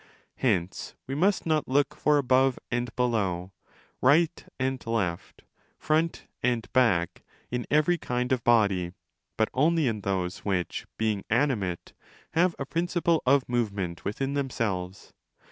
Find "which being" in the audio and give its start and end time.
10.39-11.23